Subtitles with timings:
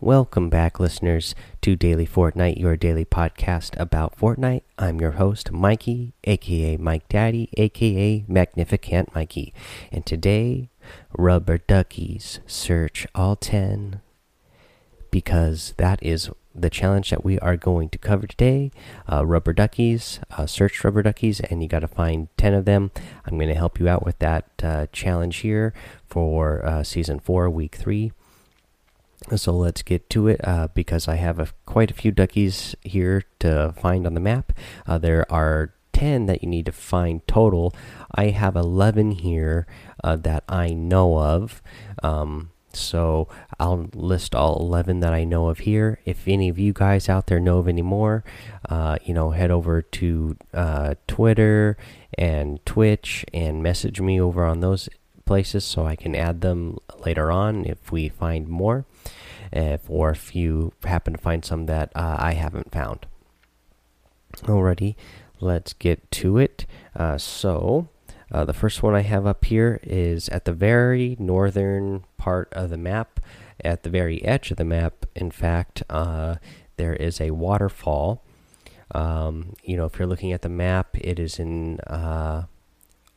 [0.00, 4.62] Welcome back, listeners, to Daily Fortnite, your daily podcast about Fortnite.
[4.78, 9.52] I'm your host, Mikey, aka Mike Daddy, aka Magnificent Mikey.
[9.90, 10.70] And today,
[11.18, 14.00] Rubber Duckies search all 10
[15.10, 18.70] because that is the challenge that we are going to cover today.
[19.10, 22.92] Uh, rubber duckies, uh, search rubber duckies, and you got to find 10 of them.
[23.26, 25.74] I'm going to help you out with that uh, challenge here
[26.06, 28.12] for uh, season 4, week 3.
[29.36, 33.24] So let's get to it uh, because I have a, quite a few duckies here
[33.40, 34.52] to find on the map.
[34.86, 37.74] Uh, there are 10 that you need to find total.
[38.14, 39.66] I have 11 here
[40.04, 41.60] uh, that I know of.
[42.02, 43.28] Um, so
[43.58, 45.98] I'll list all 11 that I know of here.
[46.04, 48.24] If any of you guys out there know of any more,
[48.68, 51.76] uh, you know, head over to uh, Twitter
[52.16, 54.88] and Twitch and message me over on those
[55.28, 58.86] places so I can add them later on if we find more,
[59.52, 63.06] if, or if you happen to find some that uh, I haven't found.
[64.44, 64.96] Alrighty,
[65.38, 66.64] let's get to it.
[66.96, 67.88] Uh, so,
[68.32, 72.70] uh, the first one I have up here is at the very northern part of
[72.70, 73.20] the map,
[73.62, 75.04] at the very edge of the map.
[75.14, 76.36] In fact, uh,
[76.78, 78.24] there is a waterfall.
[78.94, 82.44] Um, you know, if you're looking at the map, it is in uh,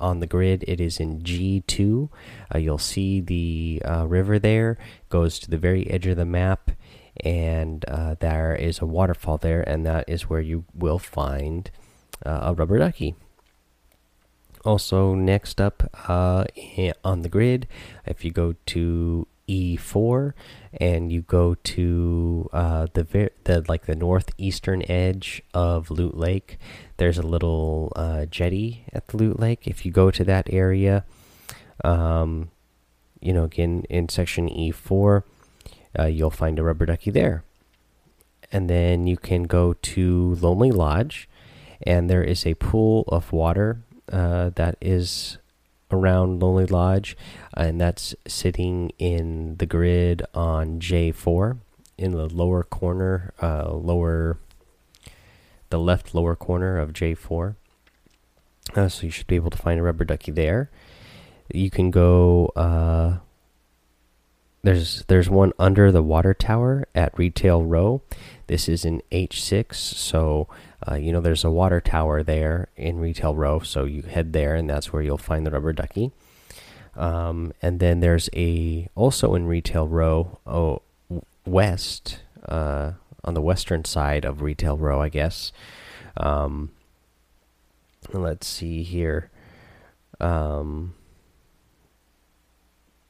[0.01, 0.65] on the grid.
[0.67, 2.09] It is in G2.
[2.53, 4.77] Uh, you'll see the uh, river there
[5.09, 6.71] goes to the very edge of the map,
[7.23, 11.71] and uh, there is a waterfall there, and that is where you will find
[12.25, 13.15] uh, a rubber ducky.
[14.63, 16.45] Also, next up uh,
[17.03, 17.67] on the grid,
[18.05, 20.33] if you go to E4
[20.79, 26.57] and you go to uh, the the like the northeastern edge of Loot Lake,
[27.01, 29.65] there's a little uh, jetty at the Loot Lake.
[29.65, 31.03] If you go to that area,
[31.83, 32.51] um,
[33.19, 35.23] you know, again in section E4,
[35.97, 37.43] uh, you'll find a rubber ducky there.
[38.51, 41.27] And then you can go to Lonely Lodge,
[41.81, 45.39] and there is a pool of water uh, that is
[45.89, 47.17] around Lonely Lodge,
[47.57, 51.57] and that's sitting in the grid on J4
[51.97, 54.37] in the lower corner, uh, lower
[55.71, 57.55] the left lower corner of J4.
[58.75, 60.69] Uh, so you should be able to find a rubber ducky there.
[61.51, 62.51] You can go.
[62.55, 63.17] Uh,
[64.63, 68.01] there's there's one under the water tower at Retail Row.
[68.47, 70.47] This is in H6, so
[70.87, 73.59] uh, you know there's a water tower there in Retail Row.
[73.59, 76.11] So you head there, and that's where you'll find the rubber ducky.
[76.95, 80.81] Um, and then there's a also in Retail Row, oh,
[81.45, 82.19] west.
[82.47, 82.93] Uh,
[83.23, 85.51] on the western side of Retail Row, I guess.
[86.17, 86.71] Um,
[88.11, 89.29] let's see here.
[90.19, 90.93] Um,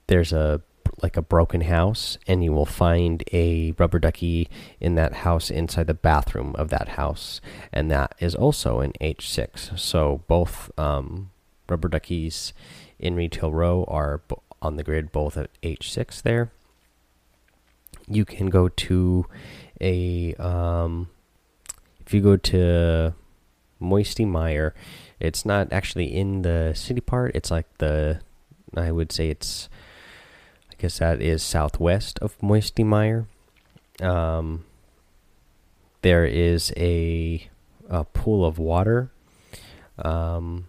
[0.07, 0.61] there's a
[1.01, 4.49] like a broken house, and you will find a rubber ducky
[4.79, 7.41] in that house inside the bathroom of that house,
[7.73, 9.79] and that is also in H6.
[9.79, 11.31] So both um,
[11.67, 12.53] rubber duckies
[12.99, 14.21] in Retail Row are
[14.61, 16.51] on the grid, both at H6 there.
[18.07, 19.25] You can go to
[19.81, 21.09] a um,
[22.05, 23.13] if you go to
[23.79, 24.73] Moisty Mire,
[25.19, 27.35] it's not actually in the city part.
[27.35, 28.21] It's like the
[28.75, 29.69] I would say it's
[30.71, 33.27] I guess that is southwest of Moisty Mire.
[34.01, 34.65] Um,
[36.01, 37.47] there is a,
[37.89, 39.11] a pool of water.
[39.99, 40.67] Um,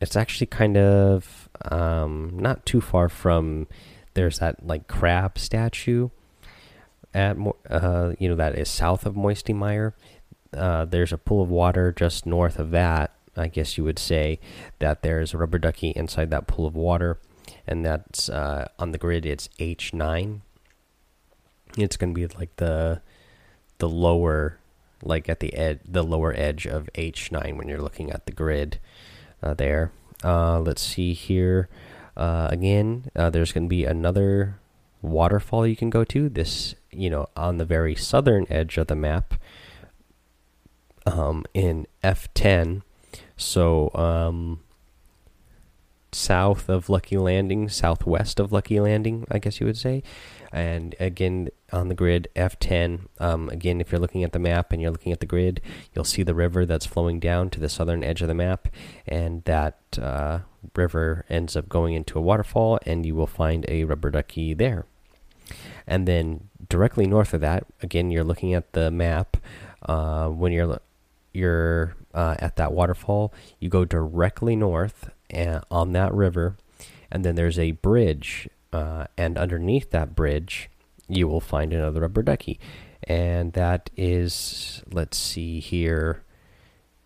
[0.00, 3.66] it's actually kind of um, not too far from
[4.14, 6.08] there's that like crab statue
[7.14, 7.36] at
[7.68, 9.94] uh, you know that is south of Moisty Mire.
[10.52, 13.12] Uh, there's a pool of water just north of that.
[13.36, 14.40] I guess you would say
[14.80, 17.18] that there's a rubber ducky inside that pool of water,
[17.66, 19.24] and that's uh, on the grid.
[19.24, 20.42] It's H nine.
[21.78, 23.00] It's going to be like the
[23.78, 24.58] the lower,
[25.02, 28.32] like at the ed the lower edge of H nine when you're looking at the
[28.32, 28.78] grid
[29.42, 29.92] uh, there.
[30.22, 31.68] Uh, let's see here.
[32.16, 34.58] Uh, again, there's going to be another
[35.00, 36.28] waterfall you can go to.
[36.28, 39.34] This, you know, on the very southern edge of the map
[41.06, 42.82] um, in F10.
[43.36, 44.60] So, um,
[46.12, 50.02] south of Lucky Landing, southwest of Lucky Landing, I guess you would say.
[50.52, 53.06] And again, on the grid, F10.
[53.18, 55.60] Um, again, if you're looking at the map and you're looking at the grid,
[55.94, 58.68] you'll see the river that's flowing down to the southern edge of the map,
[59.06, 60.40] and that uh,
[60.74, 64.86] river ends up going into a waterfall, and you will find a rubber ducky there.
[65.86, 69.36] And then directly north of that, again, you're looking at the map.
[69.82, 70.80] Uh, when you're
[71.32, 76.56] you're uh, at that waterfall, you go directly north uh, on that river,
[77.10, 80.68] and then there's a bridge, uh, and underneath that bridge
[81.10, 82.58] you will find another rubber ducky.
[83.04, 86.22] And that is, let's see here,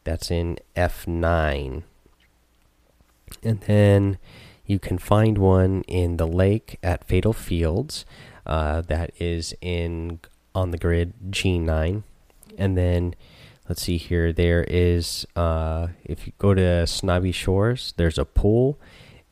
[0.05, 1.83] that's in F9.
[3.43, 4.19] And then
[4.67, 8.05] you can find one in the lake at Fatal Fields.
[8.47, 10.21] Uh, that is in
[10.55, 12.03] on the grid G9.
[12.57, 13.15] And then
[13.69, 18.79] let's see here, there is uh, if you go to Snobby Shores, there's a pool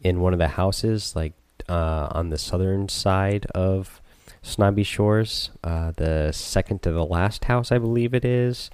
[0.00, 1.34] in one of the houses, like
[1.68, 4.00] uh, on the southern side of
[4.42, 8.70] Snobby Shores, uh, the second to the last house, I believe it is.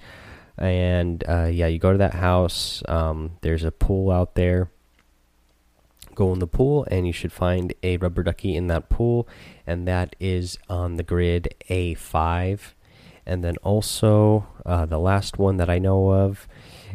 [0.57, 2.83] And uh, yeah, you go to that house.
[2.87, 4.71] Um, there's a pool out there.
[6.19, 9.25] Go in the pool, and you should find a rubber ducky in that pool,
[9.65, 12.73] and that is on the grid A5.
[13.25, 16.45] And then also uh, the last one that I know of,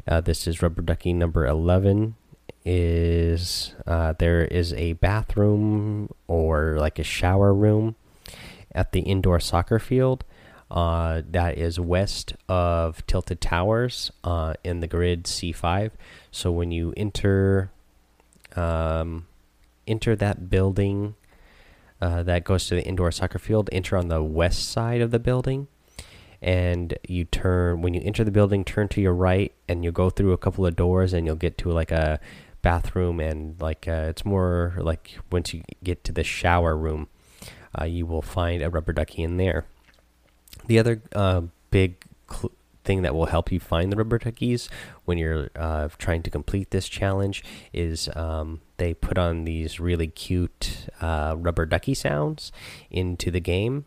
[0.06, 2.16] uh, this is rubber ducky number 11
[2.66, 7.96] is uh, there is a bathroom or like a shower room
[8.72, 10.22] at the indoor soccer field
[10.70, 15.92] uh, that is west of Tilted Towers uh, in the grid C5.
[16.30, 17.70] So when you enter
[18.56, 19.26] um,
[19.86, 21.14] enter that building
[22.00, 25.18] uh, that goes to the indoor soccer field, enter on the west side of the
[25.18, 25.68] building.
[26.42, 30.10] And you turn when you enter the building, turn to your right, and you go
[30.10, 32.20] through a couple of doors, and you'll get to like a
[32.64, 37.06] bathroom and like uh, it's more like once you get to the shower room
[37.78, 39.66] uh, you will find a rubber ducky in there
[40.66, 42.02] the other uh, big
[42.84, 44.68] thing that will help you find the rubber duckies
[45.04, 47.42] when you're uh, trying to complete this challenge
[47.72, 52.52] is um, they put on these really cute uh, rubber ducky sounds
[52.90, 53.84] into the game.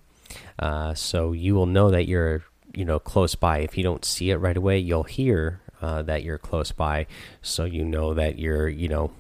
[0.60, 3.60] Uh, so you will know that you're you know close by.
[3.60, 7.08] If you don't see it right away you'll hear uh, that you're close by,
[7.42, 9.12] so you know that you're you know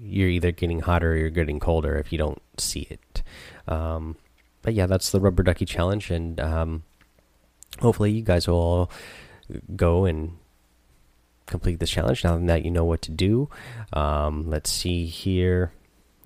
[0.00, 3.22] you're either getting hotter or you're getting colder if you don't see it.
[3.68, 4.16] Um,
[4.62, 6.82] but yeah, that's the rubber ducky challenge, and um,
[7.80, 8.90] hopefully you guys will
[9.74, 10.36] go and
[11.46, 13.48] complete this challenge now that you know what to do.
[13.92, 15.72] Um, let's see here.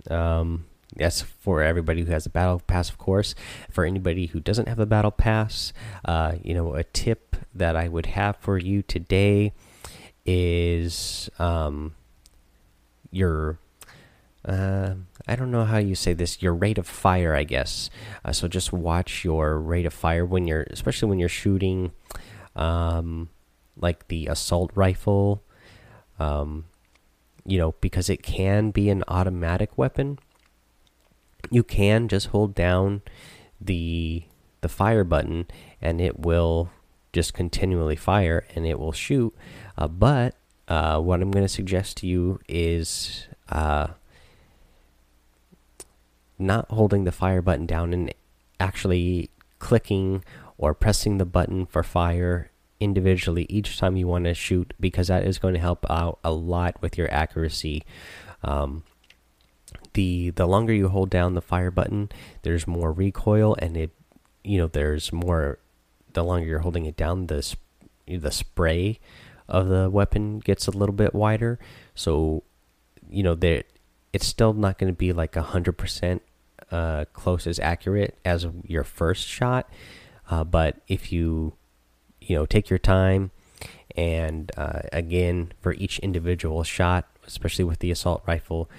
[0.08, 3.34] Um, yes, for everybody who has a battle pass, of course.
[3.70, 5.72] For anybody who doesn't have a battle pass,
[6.04, 9.52] uh, you know, a tip that I would have for you today
[10.24, 11.94] is um,
[13.10, 13.58] your
[14.44, 14.94] uh,
[15.26, 16.40] I don't know how you say this.
[16.42, 17.90] Your rate of fire, I guess.
[18.24, 21.92] Uh, so just watch your rate of fire when you're, especially when you're shooting,
[22.56, 23.28] um,
[23.76, 25.42] like the assault rifle.
[26.18, 26.66] Um,
[27.44, 30.18] you know, because it can be an automatic weapon.
[31.50, 33.02] You can just hold down
[33.60, 34.24] the
[34.60, 35.46] the fire button,
[35.80, 36.70] and it will
[37.12, 39.34] just continually fire, and it will shoot.
[39.76, 40.34] Uh, but
[40.68, 43.88] uh, what I'm going to suggest to you is uh,
[46.38, 48.12] not holding the fire button down and
[48.60, 50.22] actually clicking
[50.60, 55.24] or pressing the button for fire individually each time you want to shoot because that
[55.24, 57.82] is going to help out a lot with your accuracy.
[58.44, 58.84] Um,
[59.94, 62.10] the the longer you hold down the fire button,
[62.42, 63.90] there's more recoil and it
[64.44, 65.58] you know there's more
[66.12, 67.56] the longer you're holding it down the
[68.06, 69.00] the spray
[69.48, 71.58] of the weapon gets a little bit wider.
[71.94, 72.42] So,
[73.08, 73.64] you know, there
[74.12, 76.20] it's still not going to be like a hundred percent
[76.70, 79.70] uh, close as accurate as your first shot.
[80.30, 81.54] Uh, but if you,
[82.20, 83.30] you know, take your time,
[83.96, 88.70] and uh, again for each individual shot, especially with the assault rifle,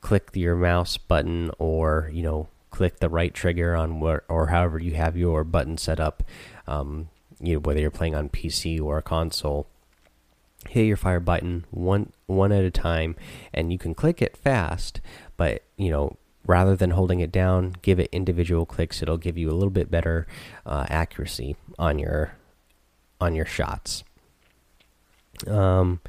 [0.00, 4.78] click your mouse button or you know click the right trigger on what or however
[4.78, 6.22] you have your button set up.
[6.66, 7.08] Um,
[7.40, 9.66] you know whether you're playing on PC or a console
[10.68, 13.16] hit your fire button one one at a time
[13.52, 15.00] and you can click it fast
[15.38, 19.02] but you know rather than holding it down give it individual clicks.
[19.02, 20.26] It'll give you a little bit better
[20.66, 22.34] uh, accuracy on your
[23.20, 24.04] on your shots.
[25.46, 26.00] Um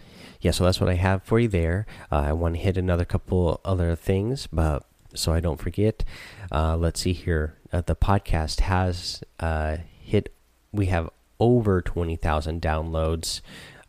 [0.41, 1.85] yeah so that's what i have for you there.
[2.11, 6.03] Uh, i want to hit another couple other things but so i don't forget.
[6.51, 7.55] Uh, let's see here.
[7.71, 10.33] Uh, the podcast has uh, hit
[10.73, 11.09] we have
[11.39, 13.41] over 20,000 downloads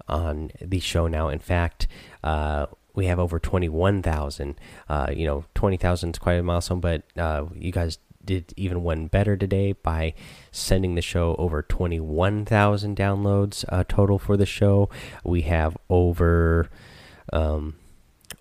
[0.08, 1.28] on the show now.
[1.28, 1.86] In fact,
[2.24, 4.58] uh, we have over 21,000.
[4.88, 9.06] Uh, you know, 20,000 is quite a milestone, but uh, you guys did even one
[9.06, 10.14] better today by
[10.50, 14.88] sending the show over 21,000 downloads uh, total for the show.
[15.24, 16.68] We have over
[17.32, 17.76] um,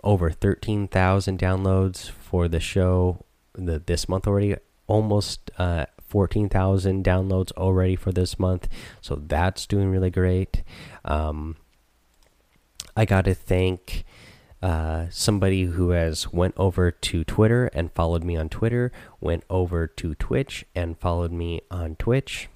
[0.04, 4.56] over 13,000 downloads for the show the, this month already.
[4.88, 8.68] Almost uh, 14,000 downloads already for this month.
[9.00, 10.64] So that's doing really great.
[11.06, 11.56] Um,
[12.96, 14.04] I got to thank
[14.62, 19.88] uh, somebody who has went over to Twitter and followed me on Twitter, went over
[19.88, 22.48] to Twitch and followed me on Twitch.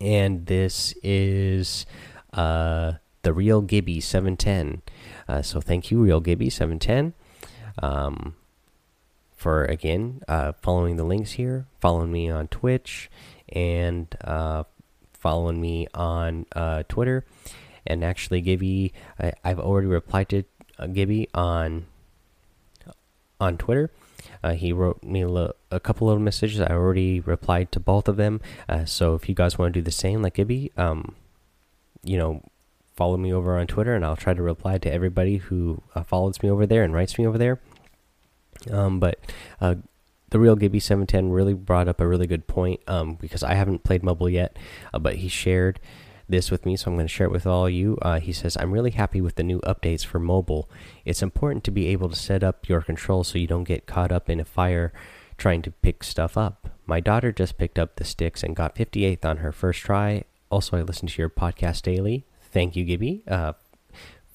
[0.00, 1.84] And this is
[2.32, 2.92] uh,
[3.22, 4.82] the real Gibby 710.
[5.28, 7.14] Uh, so thank you, real Gibby 710,
[7.82, 8.36] um,
[9.34, 13.10] for again uh, following the links here, following me on Twitch,
[13.48, 14.62] and uh,
[15.12, 16.46] following me on
[16.88, 17.24] Twitter.
[17.84, 20.44] And actually, Gibby, I, have already replied to
[20.86, 21.86] Gibby on
[23.40, 23.90] on Twitter.
[24.42, 25.22] Uh, he wrote me
[25.70, 26.60] a, couple of messages.
[26.60, 28.40] I already replied to both of them.
[28.68, 31.14] Uh, so if you guys want to do the same, like Gibby, um,
[32.02, 32.42] you know,
[32.96, 36.42] follow me over on Twitter, and I'll try to reply to everybody who uh, follows
[36.42, 37.60] me over there and writes me over there.
[38.70, 39.18] Um, but
[39.60, 39.76] uh,
[40.30, 43.54] the real Gibby seven ten really brought up a really good point um, because I
[43.54, 44.56] haven't played mobile yet,
[44.92, 45.80] uh, but he shared
[46.28, 47.98] this with me, so I'm going to share it with all you.
[48.02, 50.68] Uh, he says, I'm really happy with the new updates for mobile.
[51.04, 54.12] It's important to be able to set up your controls so you don't get caught
[54.12, 54.92] up in a fire
[55.38, 56.68] trying to pick stuff up.
[56.86, 60.24] My daughter just picked up the sticks and got 58th on her first try.
[60.50, 62.24] Also, I listen to your podcast daily.
[62.50, 63.52] Thank you, Gibby, uh,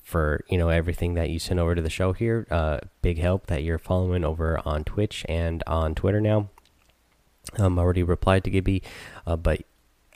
[0.03, 2.47] for you know everything that you sent over to the show here.
[2.51, 6.49] Uh, big help that you're following over on Twitch and on Twitter now.
[7.57, 8.83] Um, already replied to Gibby,
[9.25, 9.63] uh, but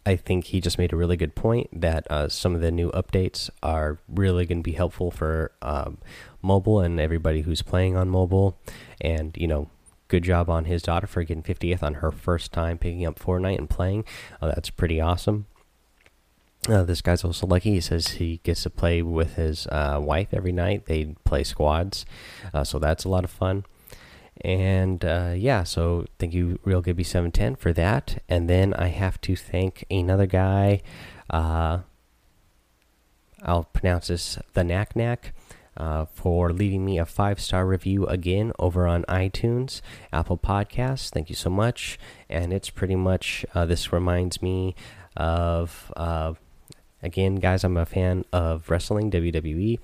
[0.08, 2.92] I think he just made a really good point that uh, some of the new
[2.92, 5.98] updates are really going to be helpful for um,
[6.42, 8.58] mobile and everybody who's playing on mobile.
[9.02, 9.70] And, you know,
[10.08, 13.58] good job on his daughter for getting 50th on her first time picking up Fortnite
[13.58, 14.06] and playing.
[14.42, 15.46] Uh, that's pretty awesome.
[16.70, 17.72] Uh, this guy's also lucky.
[17.72, 20.86] He says he gets to play with his uh, wife every night.
[20.86, 22.06] They play squads,
[22.54, 23.66] uh, so that's a lot of fun.
[24.42, 28.22] And uh, yeah, so thank you, Real Gibby seven ten for that.
[28.30, 30.82] And then I have to thank another guy.
[31.30, 31.80] Uh,
[33.44, 35.34] I'll pronounce this the Knack Knack.
[35.76, 41.12] Uh, for leaving me a five star review again over on iTunes, Apple Podcasts.
[41.12, 42.00] Thank you so much.
[42.28, 44.74] And it's pretty much uh, this reminds me
[45.16, 46.34] of uh,
[47.04, 49.80] Again, guys, I'm a fan of wrestling, WWE.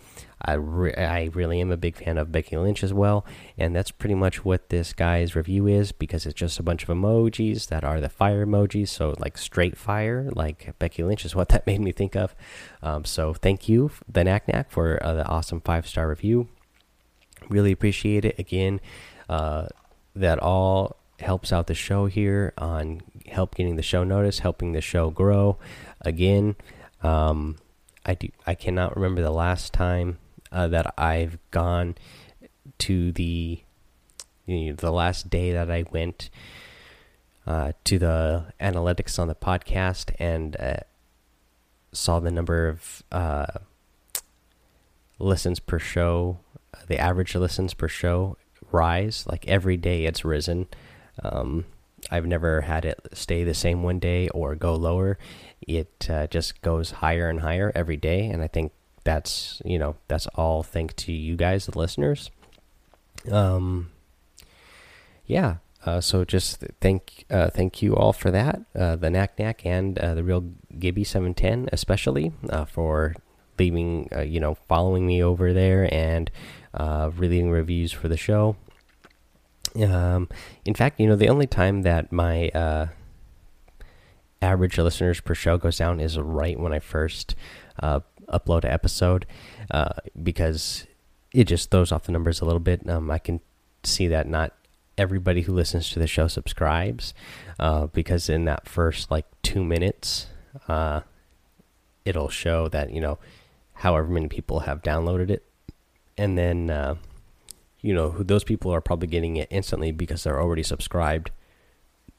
[0.46, 3.26] I, re I really am a big fan of Becky Lynch as well.
[3.58, 6.90] And that's pretty much what this guy's review is because it's just a bunch of
[6.90, 8.90] emojis that are the fire emojis.
[8.90, 12.36] So, like straight fire, like Becky Lynch is what that made me think of.
[12.82, 16.50] Um, so, thank you, the Knack Knack, for uh, the awesome five star review.
[17.50, 18.38] Really appreciate it.
[18.38, 18.82] Again,
[19.30, 19.68] uh,
[20.16, 24.82] that all helps out the show here on help getting the show noticed, helping the
[24.82, 25.58] show grow.
[26.02, 26.56] Again,
[27.02, 27.58] um,
[28.06, 28.30] I do.
[28.46, 30.18] I cannot remember the last time
[30.54, 31.96] uh, that I've gone
[32.80, 33.62] to the
[34.46, 36.30] you know, the last day that I went
[37.46, 40.78] uh, to the analytics on the podcast and uh,
[41.92, 43.60] saw the number of uh,
[45.20, 46.40] listens per show,
[46.88, 48.38] the average listens per show
[48.72, 49.26] rise.
[49.28, 50.68] Like every day, it's risen.
[51.24, 51.66] Um,
[52.12, 55.18] I've never had it stay the same one day or go lower.
[55.66, 59.96] It uh, just goes higher and higher every day, and I think that's you know
[60.08, 62.32] that's all thanks to you guys, the listeners.
[63.32, 63.92] Um,
[65.26, 65.58] yeah.
[65.86, 70.00] Uh, so just thank uh, thank you all for that, uh, the knack knack and
[70.00, 70.46] uh, the real
[70.80, 73.16] Gibby seven ten especially uh, for
[73.60, 76.32] leaving uh, you know following me over there and
[77.18, 78.56] leaving reviews for the show.
[79.76, 80.30] Um,
[80.66, 82.88] in fact, you know, the only time that my uh,
[84.42, 87.36] average listeners per show goes down is right when I first
[87.82, 89.26] uh, upload an episode
[89.72, 90.86] uh, because
[91.34, 92.88] it just throws off the numbers a little bit.
[92.90, 93.42] Um, I can
[93.84, 94.54] see that not
[94.98, 97.14] everybody who listens to the show subscribes
[97.60, 100.28] uh, because in that first like two minutes,
[100.68, 101.02] uh,
[102.06, 103.18] it'll show that, you know,
[103.74, 105.44] however many people have downloaded it.
[106.18, 106.96] And then uh,
[107.84, 111.30] you know, those people are probably getting it instantly because they're already subscribed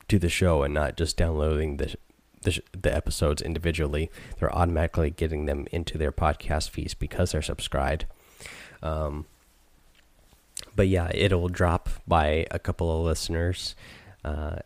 [0.09, 1.97] to the show and not just downloading the
[2.45, 4.11] the, the episodes individually.
[4.39, 8.07] They're automatically getting them into their podcast feeds because they're subscribed.
[8.83, 9.27] Um,
[10.77, 13.75] but yeah, it'll drop by a couple of listeners,
[14.25, 14.57] uh,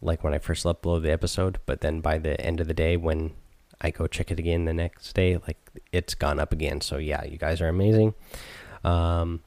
[0.00, 1.58] like when I first upload the episode.
[1.66, 3.32] But then by the end of the day, when
[3.80, 5.58] I go check it again the next day, like
[5.92, 6.80] it's gone up again.
[6.80, 8.14] So yeah, you guys are amazing.
[8.84, 9.40] Um,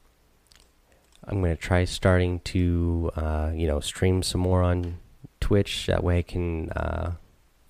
[1.24, 4.98] I'm to try starting to, uh, you know, stream some more on
[5.40, 5.86] Twitch.
[5.86, 7.12] That way I can uh,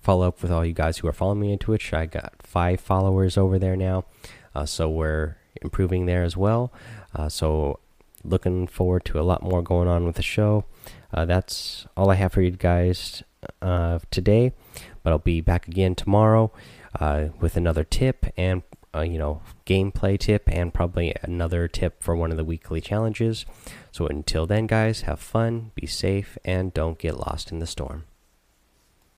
[0.01, 1.93] follow up with all you guys who are following me on Twitch.
[1.93, 4.05] I got five followers over there now.
[4.53, 6.71] Uh, so we're improving there as well.
[7.15, 7.79] Uh, so
[8.23, 10.65] looking forward to a lot more going on with the show.
[11.13, 13.23] Uh, that's all I have for you guys
[13.61, 14.53] uh, today.
[15.03, 16.51] But I'll be back again tomorrow
[17.39, 22.31] with another tip and uh, you know, gameplay tip and probably another tip for one
[22.31, 23.45] of the weekly challenges.
[23.91, 28.03] So until then, guys, have fun, be safe, and don't get lost in the storm.